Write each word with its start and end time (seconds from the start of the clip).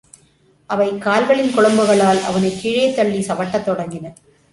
அவை 0.69 0.97
கால்களின் 0.97 1.51
குளம்புகளால் 1.55 2.21
அவனைக் 2.23 2.57
கீழே 2.61 2.87
தள்ளிச் 2.91 3.31
சவட்டத் 3.31 3.67
தொடங்கின. 3.69 4.13